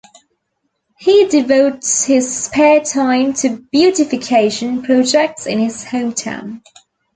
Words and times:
He 0.97 1.27
devotes 1.27 2.05
his 2.05 2.45
spare 2.45 2.79
time 2.79 3.33
to 3.33 3.57
beautification 3.71 4.81
projects 4.81 5.45
in 5.45 5.59
his 5.59 5.85
hometown. 5.85 6.63